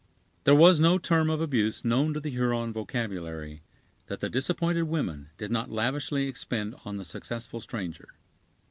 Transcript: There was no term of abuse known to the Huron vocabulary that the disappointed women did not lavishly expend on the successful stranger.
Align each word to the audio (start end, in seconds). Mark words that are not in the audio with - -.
There 0.45 0.55
was 0.55 0.79
no 0.79 0.97
term 0.97 1.29
of 1.29 1.41
abuse 1.41 1.85
known 1.85 2.15
to 2.15 2.19
the 2.19 2.31
Huron 2.31 2.73
vocabulary 2.73 3.61
that 4.07 4.19
the 4.19 4.31
disappointed 4.31 4.85
women 4.85 5.29
did 5.37 5.51
not 5.51 5.69
lavishly 5.69 6.27
expend 6.27 6.73
on 6.85 6.97
the 6.97 7.05
successful 7.05 7.61
stranger. 7.61 8.09